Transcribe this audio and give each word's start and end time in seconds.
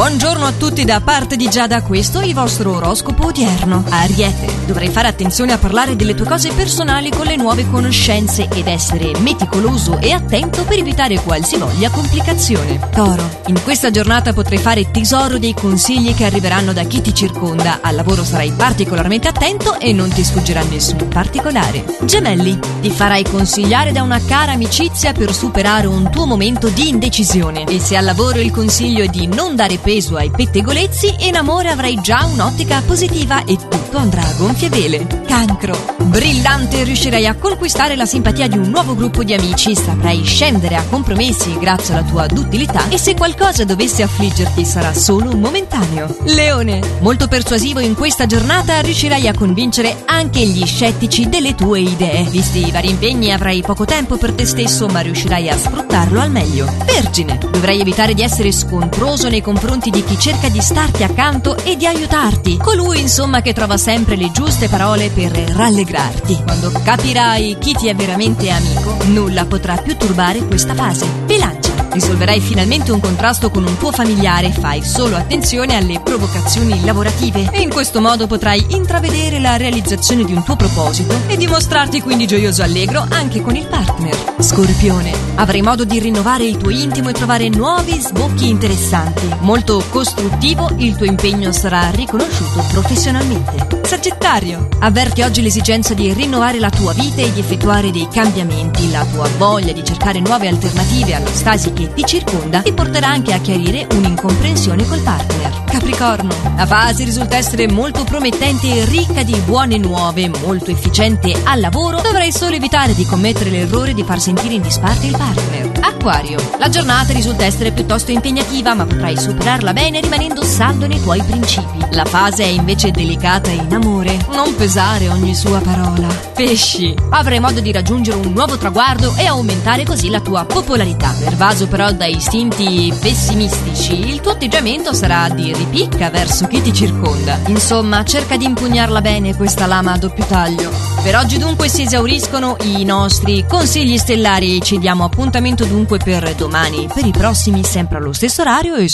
Buongiorno 0.00 0.46
a 0.46 0.52
tutti 0.52 0.86
da 0.86 1.02
parte 1.02 1.36
di 1.36 1.46
Giada, 1.50 1.82
questo 1.82 2.20
è 2.20 2.24
il 2.24 2.32
vostro 2.32 2.74
oroscopo 2.76 3.26
odierno. 3.26 3.84
Ariete, 3.86 4.64
dovrai 4.64 4.88
fare 4.88 5.08
attenzione 5.08 5.52
a 5.52 5.58
parlare 5.58 5.94
delle 5.94 6.14
tue 6.14 6.24
cose 6.24 6.52
personali 6.54 7.10
con 7.10 7.26
le 7.26 7.36
nuove 7.36 7.68
conoscenze 7.68 8.48
ed 8.50 8.66
essere 8.66 9.12
meticoloso 9.18 9.98
e 9.98 10.12
attento 10.12 10.64
per 10.64 10.78
evitare 10.78 11.20
qualsivoglia 11.20 11.90
complicazione. 11.90 12.80
Toro, 12.90 13.42
in 13.48 13.62
questa 13.62 13.90
giornata 13.90 14.32
potrai 14.32 14.56
fare 14.56 14.90
tesoro 14.90 15.36
dei 15.36 15.52
consigli 15.52 16.14
che 16.14 16.24
arriveranno 16.24 16.72
da 16.72 16.84
chi 16.84 17.02
ti 17.02 17.14
circonda. 17.14 17.80
Al 17.82 17.94
lavoro 17.94 18.24
sarai 18.24 18.52
particolarmente 18.52 19.28
attento 19.28 19.78
e 19.78 19.92
non 19.92 20.08
ti 20.08 20.24
sfuggirà 20.24 20.62
nessun 20.62 21.08
particolare. 21.08 21.84
Gemelli, 22.04 22.58
ti 22.80 22.90
farai 22.90 23.24
consigliare 23.24 23.92
da 23.92 24.00
una 24.00 24.20
cara 24.24 24.52
amicizia 24.52 25.12
per 25.12 25.34
superare 25.34 25.88
un 25.88 26.10
tuo 26.10 26.24
momento 26.24 26.68
di 26.68 26.88
indecisione. 26.88 27.64
E 27.66 27.78
se 27.78 27.98
al 27.98 28.06
lavoro 28.06 28.38
il 28.38 28.50
consiglio 28.50 29.04
è 29.04 29.08
di 29.08 29.26
non 29.26 29.56
dare 29.56 29.76
peso 29.76 29.88
peso 29.90 30.14
ai 30.14 30.30
pettegolezzi 30.30 31.26
in 31.26 31.34
amore 31.34 31.68
avrai 31.68 32.00
già 32.00 32.24
un'ottica 32.24 32.80
positiva 32.86 33.42
e 33.44 33.56
tutto 33.56 33.96
andrà 33.96 34.22
a 34.22 34.34
gonfie 34.36 34.68
vele. 34.68 35.04
Cancro. 35.26 35.76
Brillante, 36.04 36.84
riuscirai 36.84 37.26
a 37.26 37.34
conquistare 37.34 37.96
la 37.96 38.06
simpatia 38.06 38.46
di 38.46 38.56
un 38.56 38.68
nuovo 38.68 38.94
gruppo 38.94 39.24
di 39.24 39.34
amici, 39.34 39.74
saprai 39.74 40.22
scendere 40.24 40.76
a 40.76 40.84
compromessi 40.88 41.58
grazie 41.58 41.94
alla 41.94 42.04
tua 42.04 42.26
duttilità 42.28 42.88
e 42.88 42.98
se 42.98 43.16
qualcosa 43.16 43.64
dovesse 43.64 44.04
affliggerti 44.04 44.64
sarà 44.64 44.94
solo 44.94 45.36
momentaneo. 45.36 46.16
Leone. 46.22 46.80
Molto 47.00 47.26
persuasivo 47.26 47.80
in 47.80 47.94
questa 47.94 48.26
giornata 48.26 48.80
riuscirai 48.80 49.26
a 49.26 49.34
convincere 49.34 50.02
anche 50.04 50.40
gli 50.40 50.64
scettici 50.66 51.28
delle 51.28 51.56
tue 51.56 51.80
idee. 51.80 52.22
Visti 52.24 52.64
i 52.64 52.70
vari 52.70 52.90
impegni 52.90 53.32
avrai 53.32 53.62
poco 53.62 53.84
tempo 53.86 54.16
per 54.16 54.34
te 54.34 54.46
stesso 54.46 54.86
ma 54.86 55.00
riuscirai 55.00 55.48
a 55.48 55.56
sfruttarlo 55.56 56.20
al 56.20 56.30
meglio. 56.30 56.72
Vergine. 56.84 57.38
Dovrai 57.38 57.80
evitare 57.80 58.14
di 58.14 58.22
essere 58.22 58.52
scontroso 58.52 59.28
nei 59.28 59.42
confronti 59.42 59.79
confronti 59.80 59.90
di 59.90 60.04
chi 60.04 60.18
cerca 60.18 60.48
di 60.50 60.60
starti 60.60 61.02
accanto 61.02 61.56
e 61.56 61.76
di 61.76 61.86
aiutarti. 61.86 62.58
Colui, 62.58 63.00
insomma, 63.00 63.40
che 63.40 63.54
trova 63.54 63.78
sempre 63.78 64.16
le 64.16 64.30
giuste 64.30 64.68
parole 64.68 65.08
per 65.08 65.32
rallegrarti. 65.32 66.42
Quando 66.44 66.70
capirai 66.84 67.56
chi 67.58 67.72
ti 67.72 67.88
è 67.88 67.94
veramente 67.94 68.50
amico, 68.50 68.96
nulla 69.06 69.46
potrà 69.46 69.76
più 69.76 69.96
turbare 69.96 70.44
questa 70.44 70.74
fase. 70.74 71.06
Bilancia. 71.24 71.69
Risolverai 71.90 72.40
finalmente 72.40 72.92
un 72.92 73.00
contrasto 73.00 73.50
con 73.50 73.66
un 73.66 73.76
tuo 73.76 73.92
familiare, 73.92 74.52
fai 74.52 74.82
solo 74.82 75.16
attenzione 75.16 75.76
alle 75.76 76.00
provocazioni 76.00 76.84
lavorative 76.84 77.50
e 77.52 77.60
in 77.60 77.70
questo 77.70 78.00
modo 78.00 78.26
potrai 78.26 78.64
intravedere 78.70 79.40
la 79.40 79.56
realizzazione 79.56 80.24
di 80.24 80.32
un 80.32 80.42
tuo 80.42 80.56
proposito 80.56 81.14
e 81.26 81.36
dimostrarti 81.36 82.00
quindi 82.00 82.26
gioioso 82.26 82.62
e 82.62 82.64
allegro 82.64 83.06
anche 83.08 83.40
con 83.42 83.56
il 83.56 83.66
partner. 83.66 84.16
Scorpione, 84.40 85.12
avrai 85.36 85.62
modo 85.62 85.84
di 85.84 85.98
rinnovare 85.98 86.44
il 86.44 86.56
tuo 86.56 86.70
intimo 86.70 87.08
e 87.08 87.12
trovare 87.12 87.48
nuovi 87.48 88.00
sbocchi 88.00 88.48
interessanti. 88.48 89.28
Molto 89.40 89.82
costruttivo, 89.88 90.70
il 90.76 90.96
tuo 90.96 91.06
impegno 91.06 91.52
sarà 91.52 91.90
riconosciuto 91.90 92.64
professionalmente. 92.70 93.79
Sagittario, 93.90 94.68
avverti 94.78 95.22
oggi 95.22 95.42
l'esigenza 95.42 95.94
di 95.94 96.12
rinnovare 96.12 96.60
la 96.60 96.70
tua 96.70 96.92
vita 96.92 97.22
e 97.22 97.32
di 97.32 97.40
effettuare 97.40 97.90
dei 97.90 98.06
cambiamenti. 98.08 98.88
La 98.88 99.04
tua 99.04 99.28
voglia 99.36 99.72
di 99.72 99.82
cercare 99.82 100.20
nuove 100.20 100.46
alternative 100.46 101.16
alla 101.16 101.32
stasi 101.32 101.72
che 101.72 101.92
ti 101.92 102.04
circonda 102.04 102.62
ti 102.62 102.72
porterà 102.72 103.08
anche 103.08 103.32
a 103.32 103.40
chiarire 103.40 103.88
un'incomprensione 103.92 104.86
col 104.86 105.00
partner. 105.00 105.64
Capricorno, 105.64 106.32
la 106.56 106.66
fase 106.66 107.02
risulta 107.02 107.36
essere 107.36 107.68
molto 107.68 108.04
promettente 108.04 108.68
e 108.68 108.84
ricca 108.84 109.24
di 109.24 109.34
buone 109.44 109.76
nuove, 109.76 110.28
molto 110.40 110.70
efficiente 110.70 111.34
al 111.42 111.58
lavoro. 111.58 112.00
Dovrai 112.00 112.30
solo 112.30 112.54
evitare 112.54 112.94
di 112.94 113.04
commettere 113.04 113.50
l'errore 113.50 113.92
di 113.92 114.04
far 114.04 114.20
sentire 114.20 114.54
in 114.54 114.62
disparte 114.62 115.06
il 115.06 115.16
partner. 115.16 115.70
Acquario, 115.80 116.38
la 116.58 116.68
giornata 116.68 117.12
risulta 117.12 117.44
essere 117.44 117.72
piuttosto 117.72 118.12
impegnativa, 118.12 118.72
ma 118.72 118.86
potrai 118.86 119.18
superarla 119.18 119.72
bene 119.72 120.00
rimanendo 120.00 120.44
saldo 120.44 120.86
nei 120.86 121.02
tuoi 121.02 121.22
principi. 121.22 121.78
La 121.90 122.04
fase 122.04 122.44
è 122.44 122.46
invece 122.46 122.92
delicata 122.92 123.50
e 123.50 123.54
in 123.54 123.68
amore. 123.80 124.18
Non 124.32 124.54
pesare 124.54 125.08
ogni 125.08 125.34
sua 125.34 125.60
parola. 125.60 126.06
Pesci, 126.34 126.94
avrai 127.10 127.40
modo 127.40 127.60
di 127.60 127.72
raggiungere 127.72 128.16
un 128.18 128.32
nuovo 128.32 128.56
traguardo 128.56 129.14
e 129.16 129.26
aumentare 129.26 129.84
così 129.84 130.10
la 130.10 130.20
tua 130.20 130.44
popolarità. 130.44 131.14
Pervaso 131.18 131.66
però 131.66 131.90
da 131.92 132.06
istinti 132.06 132.92
pessimistici, 133.00 134.08
il 134.08 134.20
tuo 134.20 134.32
atteggiamento 134.32 134.92
sarà 134.92 135.28
di 135.28 135.52
ripicca 135.52 136.10
verso 136.10 136.46
chi 136.46 136.60
ti 136.62 136.72
circonda. 136.72 137.38
Insomma, 137.46 138.04
cerca 138.04 138.36
di 138.36 138.44
impugnarla 138.44 139.00
bene 139.00 139.34
questa 139.34 139.66
lama 139.66 139.92
a 139.92 139.98
doppio 139.98 140.24
taglio. 140.24 140.70
Per 141.02 141.16
oggi 141.16 141.38
dunque 141.38 141.68
si 141.68 141.82
esauriscono 141.82 142.56
i 142.62 142.84
nostri 142.84 143.44
consigli 143.48 143.96
stellari 143.96 144.60
ci 144.60 144.78
diamo 144.78 145.04
appuntamento 145.04 145.64
dunque 145.64 145.96
per 145.96 146.34
domani, 146.34 146.88
per 146.92 147.06
i 147.06 147.10
prossimi 147.10 147.64
sempre 147.64 147.96
allo 147.96 148.12
stesso 148.12 148.42
orario 148.42 148.74
e 148.74 148.80
su 148.82 148.88